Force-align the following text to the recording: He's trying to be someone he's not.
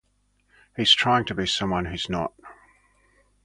He's 0.75 0.91
trying 0.93 1.25
to 1.25 1.35
be 1.35 1.45
someone 1.45 1.85
he's 1.91 2.09
not. 2.09 2.33